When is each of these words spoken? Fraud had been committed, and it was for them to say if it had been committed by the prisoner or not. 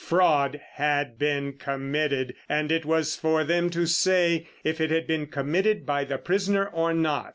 Fraud 0.03 0.59
had 0.77 1.19
been 1.19 1.53
committed, 1.59 2.33
and 2.49 2.71
it 2.71 2.85
was 2.85 3.15
for 3.15 3.43
them 3.43 3.69
to 3.69 3.85
say 3.85 4.47
if 4.63 4.81
it 4.81 4.89
had 4.89 5.05
been 5.05 5.27
committed 5.27 5.85
by 5.85 6.03
the 6.05 6.17
prisoner 6.17 6.65
or 6.65 6.91
not. 6.91 7.29